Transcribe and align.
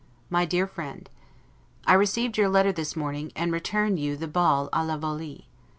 MY 0.31 0.45
DEAR 0.45 0.65
FRIEND: 0.65 1.11
I 1.85 1.93
received 1.93 2.35
your 2.35 2.49
letter 2.49 2.71
this 2.71 2.95
morning, 2.95 3.31
and 3.35 3.51
return 3.53 3.97
you 3.97 4.17
the 4.17 4.27
ball 4.27 4.67
'a 4.73 4.83
la 4.83 4.97
volee'. 4.97 5.45